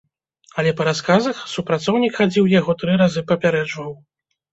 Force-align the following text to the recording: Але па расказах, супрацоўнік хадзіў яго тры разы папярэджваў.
Але 0.61 0.69
па 0.77 0.83
расказах, 0.87 1.41
супрацоўнік 1.51 2.13
хадзіў 2.21 2.49
яго 2.59 2.75
тры 2.85 2.95
разы 3.03 3.23
папярэджваў. 3.33 3.93